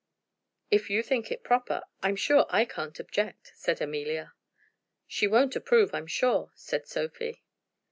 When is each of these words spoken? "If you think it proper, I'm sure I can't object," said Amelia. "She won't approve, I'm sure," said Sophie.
"If 0.71 0.89
you 0.89 1.03
think 1.03 1.31
it 1.31 1.43
proper, 1.43 1.83
I'm 2.01 2.15
sure 2.15 2.47
I 2.49 2.65
can't 2.65 2.99
object," 2.99 3.51
said 3.53 3.81
Amelia. 3.81 4.33
"She 5.05 5.27
won't 5.27 5.55
approve, 5.55 5.93
I'm 5.93 6.07
sure," 6.07 6.51
said 6.55 6.87
Sophie. 6.87 7.43